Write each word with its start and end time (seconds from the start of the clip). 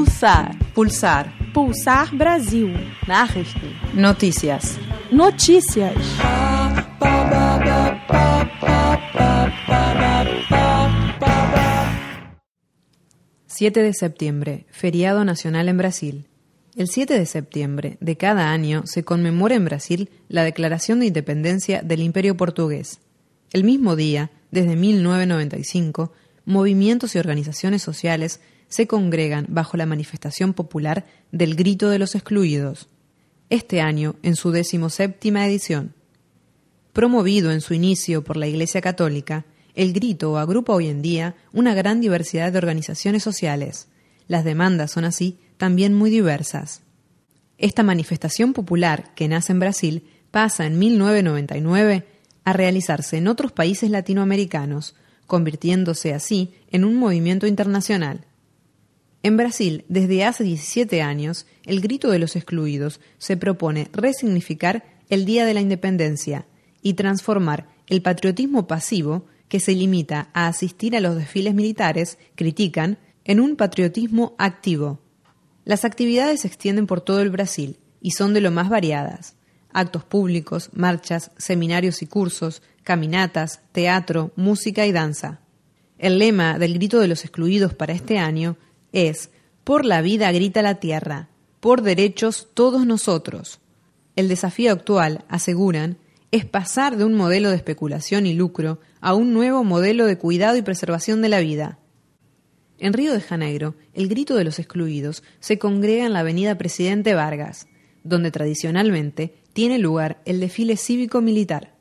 Pulsar. 0.00 0.56
Pulsar. 0.72 1.52
Pulsar 1.52 2.16
Brasil. 2.16 2.74
Nachrichten. 3.06 3.70
Noticias. 3.92 4.78
Notícias. 5.10 5.92
7 13.46 13.82
de 13.82 13.92
septiembre, 13.92 14.64
feriado 14.70 15.26
nacional 15.26 15.68
en 15.68 15.76
Brasil. 15.76 16.28
El 16.76 16.88
7 16.88 17.18
de 17.18 17.26
septiembre 17.26 17.98
de 18.00 18.16
cada 18.16 18.52
año 18.52 18.84
se 18.86 19.04
conmemora 19.04 19.54
en 19.54 19.66
Brasil 19.66 20.08
la 20.30 20.44
declaración 20.44 21.00
de 21.00 21.06
independencia 21.08 21.82
del 21.82 22.00
Imperio 22.00 22.38
portugués. 22.38 23.00
El 23.52 23.64
mismo 23.64 23.96
día, 23.96 24.30
desde 24.50 24.76
1995, 24.76 26.10
movimientos 26.46 27.14
y 27.14 27.18
organizaciones 27.18 27.82
sociales 27.82 28.40
se 28.70 28.86
congregan 28.86 29.44
bajo 29.50 29.76
la 29.76 29.84
manifestación 29.84 30.54
popular 30.54 31.04
del 31.32 31.56
Grito 31.56 31.90
de 31.90 31.98
los 31.98 32.14
Excluidos, 32.14 32.88
este 33.50 33.82
año 33.82 34.14
en 34.22 34.36
su 34.36 34.52
decimoséptima 34.52 35.46
edición. 35.46 35.92
Promovido 36.94 37.52
en 37.52 37.60
su 37.60 37.74
inicio 37.74 38.24
por 38.24 38.36
la 38.36 38.46
Iglesia 38.46 38.80
Católica, 38.80 39.44
el 39.74 39.92
grito 39.92 40.38
agrupa 40.38 40.72
hoy 40.72 40.88
en 40.88 41.02
día 41.02 41.36
una 41.52 41.74
gran 41.74 42.00
diversidad 42.00 42.52
de 42.52 42.58
organizaciones 42.58 43.22
sociales. 43.22 43.88
Las 44.26 44.44
demandas 44.44 44.92
son 44.92 45.04
así 45.04 45.38
también 45.56 45.94
muy 45.94 46.10
diversas. 46.10 46.82
Esta 47.58 47.82
manifestación 47.82 48.52
popular, 48.52 49.12
que 49.14 49.28
nace 49.28 49.52
en 49.52 49.60
Brasil, 49.60 50.08
pasa 50.30 50.66
en 50.66 50.78
1999 50.78 52.06
a 52.44 52.52
realizarse 52.52 53.18
en 53.18 53.28
otros 53.28 53.52
países 53.52 53.90
latinoamericanos, 53.90 54.94
convirtiéndose 55.26 56.14
así 56.14 56.54
en 56.70 56.84
un 56.84 56.96
movimiento 56.96 57.46
internacional. 57.46 58.26
En 59.22 59.36
Brasil, 59.36 59.84
desde 59.88 60.24
hace 60.24 60.44
17 60.44 61.02
años, 61.02 61.46
el 61.66 61.80
Grito 61.82 62.10
de 62.10 62.18
los 62.18 62.36
Excluidos 62.36 63.00
se 63.18 63.36
propone 63.36 63.88
resignificar 63.92 64.84
el 65.10 65.26
Día 65.26 65.44
de 65.44 65.52
la 65.52 65.60
Independencia 65.60 66.46
y 66.80 66.94
transformar 66.94 67.68
el 67.86 68.00
patriotismo 68.00 68.66
pasivo, 68.66 69.26
que 69.48 69.60
se 69.60 69.72
limita 69.72 70.30
a 70.32 70.46
asistir 70.46 70.96
a 70.96 71.00
los 71.00 71.16
desfiles 71.16 71.54
militares, 71.54 72.18
critican, 72.34 72.98
en 73.24 73.40
un 73.40 73.56
patriotismo 73.56 74.34
activo. 74.38 75.00
Las 75.64 75.84
actividades 75.84 76.40
se 76.40 76.48
extienden 76.48 76.86
por 76.86 77.02
todo 77.02 77.20
el 77.20 77.30
Brasil 77.30 77.78
y 78.00 78.12
son 78.12 78.32
de 78.32 78.40
lo 78.40 78.50
más 78.50 78.70
variadas. 78.70 79.36
Actos 79.72 80.04
públicos, 80.04 80.70
marchas, 80.72 81.30
seminarios 81.36 82.00
y 82.00 82.06
cursos, 82.06 82.62
caminatas, 82.84 83.60
teatro, 83.72 84.32
música 84.36 84.86
y 84.86 84.92
danza. 84.92 85.40
El 85.98 86.18
lema 86.18 86.58
del 86.58 86.74
Grito 86.74 86.98
de 86.98 87.08
los 87.08 87.24
Excluidos 87.24 87.74
para 87.74 87.92
este 87.92 88.18
año 88.18 88.56
es 88.92 89.30
Por 89.64 89.84
la 89.84 90.02
vida 90.02 90.32
grita 90.32 90.62
la 90.62 90.76
tierra, 90.76 91.28
por 91.60 91.82
derechos 91.82 92.48
todos 92.54 92.86
nosotros. 92.86 93.60
El 94.16 94.28
desafío 94.28 94.72
actual, 94.72 95.24
aseguran, 95.28 95.98
es 96.30 96.44
pasar 96.44 96.96
de 96.96 97.04
un 97.04 97.14
modelo 97.14 97.50
de 97.50 97.56
especulación 97.56 98.26
y 98.26 98.34
lucro 98.34 98.80
a 99.00 99.14
un 99.14 99.32
nuevo 99.32 99.64
modelo 99.64 100.06
de 100.06 100.18
cuidado 100.18 100.56
y 100.56 100.62
preservación 100.62 101.22
de 101.22 101.28
la 101.28 101.40
vida. 101.40 101.78
En 102.78 102.92
Río 102.92 103.12
de 103.12 103.20
Janeiro, 103.20 103.74
el 103.94 104.08
grito 104.08 104.34
de 104.36 104.44
los 104.44 104.58
excluidos 104.58 105.22
se 105.40 105.58
congrega 105.58 106.06
en 106.06 106.12
la 106.12 106.20
avenida 106.20 106.56
Presidente 106.56 107.14
Vargas, 107.14 107.68
donde 108.04 108.30
tradicionalmente 108.30 109.34
tiene 109.52 109.78
lugar 109.78 110.22
el 110.24 110.40
desfile 110.40 110.76
cívico-militar. 110.76 111.74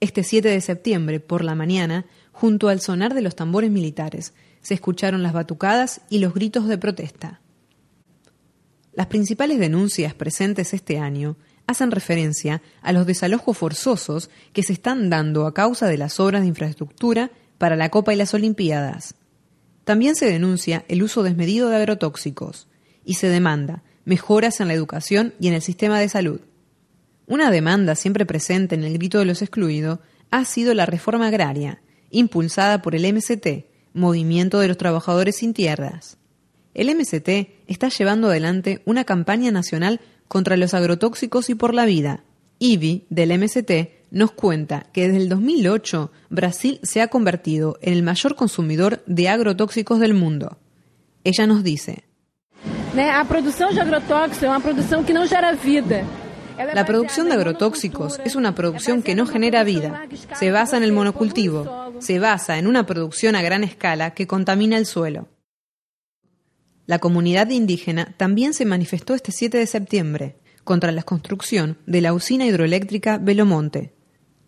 Este 0.00 0.24
7 0.24 0.48
de 0.48 0.60
septiembre, 0.60 1.20
por 1.20 1.44
la 1.44 1.54
mañana, 1.54 2.06
junto 2.32 2.68
al 2.68 2.80
sonar 2.80 3.14
de 3.14 3.20
los 3.20 3.36
tambores 3.36 3.70
militares, 3.70 4.32
se 4.62 4.74
escucharon 4.74 5.22
las 5.22 5.32
batucadas 5.32 6.02
y 6.10 6.18
los 6.18 6.34
gritos 6.34 6.68
de 6.68 6.78
protesta. 6.78 7.40
Las 8.92 9.06
principales 9.06 9.58
denuncias 9.58 10.14
presentes 10.14 10.74
este 10.74 10.98
año 10.98 11.36
hacen 11.66 11.90
referencia 11.90 12.60
a 12.82 12.92
los 12.92 13.06
desalojos 13.06 13.56
forzosos 13.56 14.30
que 14.52 14.62
se 14.62 14.72
están 14.72 15.08
dando 15.08 15.46
a 15.46 15.54
causa 15.54 15.86
de 15.86 15.96
las 15.96 16.18
obras 16.18 16.42
de 16.42 16.48
infraestructura 16.48 17.30
para 17.58 17.76
la 17.76 17.90
Copa 17.90 18.12
y 18.12 18.16
las 18.16 18.34
Olimpiadas. 18.34 19.14
También 19.84 20.16
se 20.16 20.26
denuncia 20.26 20.84
el 20.88 21.02
uso 21.02 21.22
desmedido 21.22 21.68
de 21.68 21.76
agrotóxicos 21.76 22.68
y 23.04 23.14
se 23.14 23.28
demanda 23.28 23.82
mejoras 24.04 24.60
en 24.60 24.68
la 24.68 24.74
educación 24.74 25.34
y 25.40 25.48
en 25.48 25.54
el 25.54 25.62
sistema 25.62 26.00
de 26.00 26.08
salud. 26.08 26.40
Una 27.26 27.50
demanda 27.50 27.94
siempre 27.94 28.26
presente 28.26 28.74
en 28.74 28.82
el 28.82 28.94
grito 28.94 29.20
de 29.20 29.24
los 29.24 29.40
excluidos 29.40 30.00
ha 30.30 30.44
sido 30.44 30.74
la 30.74 30.86
reforma 30.86 31.28
agraria, 31.28 31.80
impulsada 32.10 32.82
por 32.82 32.96
el 32.96 33.12
MCT, 33.12 33.69
Movimiento 33.92 34.58
de 34.58 34.68
los 34.68 34.76
Trabajadores 34.76 35.36
Sin 35.36 35.54
Tierras. 35.54 36.18
El 36.74 36.94
MCT 36.94 37.66
está 37.66 37.88
llevando 37.88 38.28
adelante 38.28 38.82
una 38.84 39.04
campaña 39.04 39.50
nacional 39.50 40.00
contra 40.28 40.56
los 40.56 40.74
agrotóxicos 40.74 41.50
y 41.50 41.54
por 41.54 41.74
la 41.74 41.84
vida. 41.84 42.24
IBI, 42.58 43.06
del 43.10 43.36
MCT, 43.38 44.10
nos 44.10 44.32
cuenta 44.32 44.86
que 44.92 45.08
desde 45.08 45.16
el 45.22 45.28
2008 45.28 46.12
Brasil 46.28 46.78
se 46.82 47.00
ha 47.00 47.08
convertido 47.08 47.78
en 47.80 47.94
el 47.94 48.02
mayor 48.02 48.36
consumidor 48.36 49.02
de 49.06 49.28
agrotóxicos 49.28 49.98
del 49.98 50.14
mundo. 50.14 50.58
Ella 51.24 51.46
nos 51.46 51.64
dice: 51.64 52.04
La 52.94 53.24
producción 53.24 53.74
de 53.74 53.80
agrotóxicos 53.80 54.42
es 54.42 54.48
una 54.48 54.60
producción 54.60 55.04
que 55.04 55.12
no 55.12 55.26
genera 55.26 55.52
vida. 55.52 56.04
La 56.74 56.84
producción 56.84 57.28
de 57.28 57.34
agrotóxicos 57.34 58.20
es 58.24 58.36
una 58.36 58.54
producción 58.54 59.02
que 59.02 59.14
no 59.14 59.26
genera 59.26 59.64
vida. 59.64 60.06
Se 60.38 60.50
basa 60.50 60.76
en 60.76 60.82
el 60.82 60.92
monocultivo. 60.92 61.92
Se 62.00 62.18
basa 62.18 62.58
en 62.58 62.66
una 62.66 62.86
producción 62.86 63.34
a 63.34 63.42
gran 63.42 63.64
escala 63.64 64.12
que 64.12 64.26
contamina 64.26 64.76
el 64.76 64.86
suelo. 64.86 65.28
La 66.86 66.98
comunidad 66.98 67.48
indígena 67.50 68.14
también 68.16 68.52
se 68.52 68.64
manifestó 68.64 69.14
este 69.14 69.32
7 69.32 69.58
de 69.58 69.66
septiembre 69.66 70.36
contra 70.64 70.92
la 70.92 71.02
construcción 71.02 71.78
de 71.86 72.00
la 72.00 72.12
usina 72.12 72.46
hidroeléctrica 72.46 73.18
Belomonte. 73.18 73.94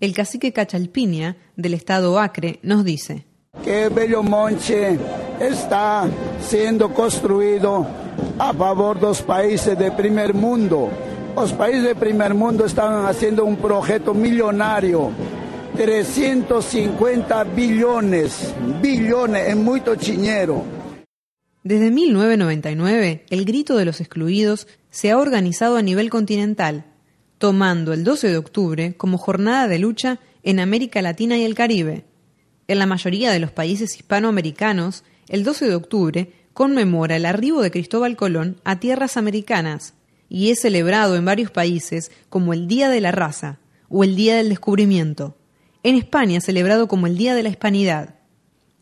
El 0.00 0.14
cacique 0.14 0.52
Cachalpinia 0.52 1.36
del 1.56 1.74
estado 1.74 2.18
Acre 2.18 2.60
nos 2.62 2.84
dice 2.84 3.26
que 3.64 3.88
Belomonte 3.88 4.98
está 5.40 6.08
siendo 6.40 6.94
construido 6.94 7.86
a 8.38 8.52
favor 8.54 9.00
de 9.00 9.06
los 9.08 9.22
países 9.22 9.76
de 9.76 9.90
primer 9.90 10.32
mundo 10.32 10.90
los 11.40 11.52
países 11.52 11.84
de 11.84 11.94
primer 11.94 12.34
mundo 12.34 12.66
estaban 12.66 13.06
haciendo 13.06 13.44
un 13.44 13.56
proyecto 13.56 14.12
millonario, 14.12 15.12
350 15.76 17.44
billones, 17.44 18.52
billones, 18.82 19.48
es 19.48 19.56
mucho 19.56 19.94
dinero. 19.94 20.64
Desde 21.62 21.92
1999, 21.92 23.24
el 23.30 23.44
Grito 23.44 23.76
de 23.76 23.84
los 23.84 24.00
Excluidos 24.00 24.66
se 24.90 25.12
ha 25.12 25.18
organizado 25.18 25.76
a 25.76 25.82
nivel 25.82 26.10
continental, 26.10 26.86
tomando 27.38 27.92
el 27.92 28.02
12 28.02 28.30
de 28.30 28.36
octubre 28.36 28.94
como 28.96 29.16
jornada 29.16 29.68
de 29.68 29.78
lucha 29.78 30.18
en 30.42 30.58
América 30.58 31.02
Latina 31.02 31.38
y 31.38 31.44
el 31.44 31.54
Caribe. 31.54 32.04
En 32.66 32.80
la 32.80 32.86
mayoría 32.86 33.30
de 33.30 33.38
los 33.38 33.52
países 33.52 33.94
hispanoamericanos, 33.94 35.04
el 35.28 35.44
12 35.44 35.68
de 35.68 35.74
octubre 35.76 36.32
conmemora 36.52 37.14
el 37.14 37.26
arribo 37.26 37.62
de 37.62 37.70
Cristóbal 37.70 38.16
Colón 38.16 38.60
a 38.64 38.80
tierras 38.80 39.16
americanas, 39.16 39.94
y 40.28 40.50
es 40.50 40.60
celebrado 40.60 41.16
en 41.16 41.24
varios 41.24 41.50
países 41.50 42.10
como 42.28 42.52
el 42.52 42.68
Día 42.68 42.88
de 42.88 43.00
la 43.00 43.12
Raza 43.12 43.58
o 43.88 44.04
el 44.04 44.16
Día 44.16 44.36
del 44.36 44.48
Descubrimiento. 44.48 45.36
En 45.82 45.94
España 45.94 46.40
celebrado 46.40 46.88
como 46.88 47.06
el 47.06 47.16
Día 47.16 47.34
de 47.34 47.42
la 47.42 47.48
Hispanidad. 47.48 48.16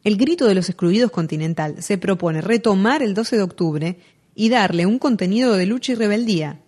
El 0.02 0.16
Grito 0.16 0.46
de 0.46 0.54
los 0.54 0.68
Excluidos 0.68 1.10
Continental 1.10 1.82
se 1.82 1.98
propone 1.98 2.40
retomar 2.40 3.02
el 3.02 3.14
12 3.14 3.36
de 3.36 3.42
octubre 3.42 3.98
y 4.34 4.48
darle 4.48 4.86
un 4.86 4.98
contenido 4.98 5.54
de 5.54 5.66
lucha 5.66 5.92
y 5.92 5.94
rebeldía. 5.96 6.60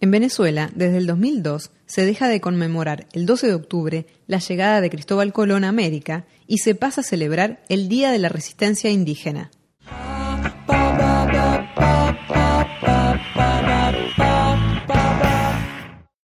En 0.00 0.10
Venezuela, 0.10 0.70
desde 0.74 0.96
el 0.96 1.06
2002, 1.06 1.72
se 1.84 2.06
deja 2.06 2.28
de 2.28 2.40
conmemorar 2.40 3.06
el 3.12 3.26
12 3.26 3.48
de 3.48 3.54
octubre 3.54 4.06
la 4.26 4.38
llegada 4.38 4.80
de 4.80 4.88
Cristóbal 4.88 5.32
Colón 5.32 5.64
a 5.64 5.68
América 5.68 6.24
y 6.46 6.58
se 6.58 6.74
pasa 6.74 7.02
a 7.02 7.04
celebrar 7.04 7.62
el 7.68 7.88
Día 7.88 8.10
de 8.10 8.18
la 8.18 8.30
Resistencia 8.30 8.90
Indígena. 8.90 9.50